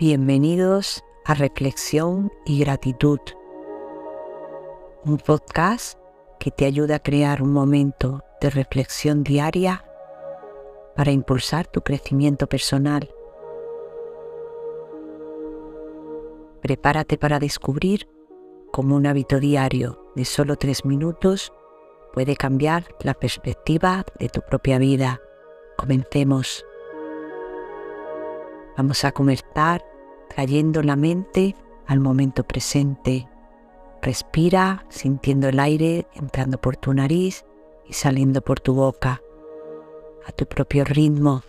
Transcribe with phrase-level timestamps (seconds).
[0.00, 3.20] Bienvenidos a Reflexión y Gratitud,
[5.04, 5.98] un podcast
[6.38, 9.84] que te ayuda a crear un momento de reflexión diaria
[10.96, 13.10] para impulsar tu crecimiento personal.
[16.62, 18.08] Prepárate para descubrir
[18.72, 21.52] cómo un hábito diario de solo tres minutos
[22.14, 25.20] puede cambiar la perspectiva de tu propia vida.
[25.76, 26.64] Comencemos.
[28.78, 29.89] Vamos a comenzar
[30.32, 31.54] trayendo la mente
[31.86, 33.28] al momento presente.
[34.00, 37.44] Respira sintiendo el aire entrando por tu nariz
[37.86, 39.20] y saliendo por tu boca
[40.24, 41.42] a tu propio ritmo.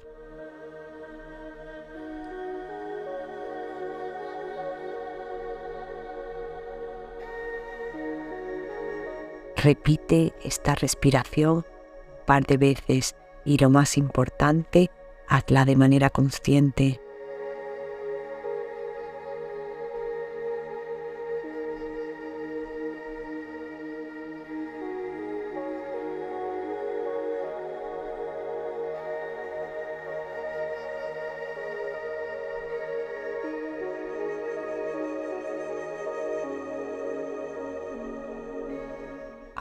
[9.56, 14.90] Repite esta respiración un par de veces y lo más importante,
[15.28, 17.00] hazla de manera consciente.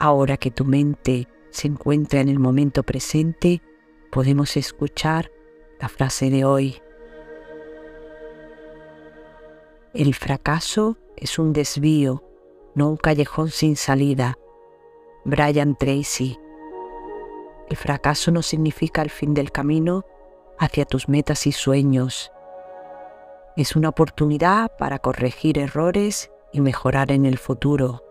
[0.03, 3.61] Ahora que tu mente se encuentra en el momento presente,
[4.11, 5.31] podemos escuchar
[5.79, 6.81] la frase de hoy.
[9.93, 12.23] El fracaso es un desvío,
[12.73, 14.39] no un callejón sin salida.
[15.23, 16.35] Brian Tracy.
[17.69, 20.03] El fracaso no significa el fin del camino
[20.57, 22.31] hacia tus metas y sueños.
[23.55, 28.10] Es una oportunidad para corregir errores y mejorar en el futuro.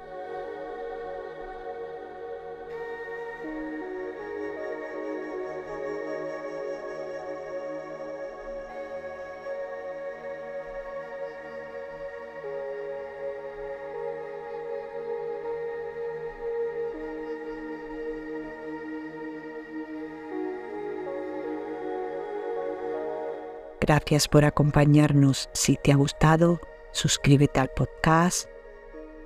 [23.81, 25.49] Gracias por acompañarnos.
[25.53, 26.61] Si te ha gustado,
[26.91, 28.47] suscríbete al podcast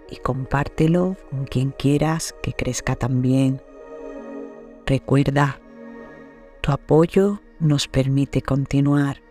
[0.09, 3.61] y compártelo con quien quieras que crezca también.
[4.85, 5.59] Recuerda,
[6.61, 9.24] tu apoyo nos permite continuar.